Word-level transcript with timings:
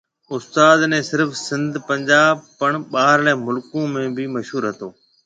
استاد 0.35 0.79
ني 0.91 0.99
صرف 1.09 1.29
سنڌ، 1.47 1.71
پنجاب، 1.89 2.33
پڻ 2.59 2.71
ٻاھرلي 2.91 3.33
مُلڪون 3.45 3.85
۾ 3.97 4.03
بِي 4.15 4.25
مشھور 4.35 4.63
ھتو 4.69 4.87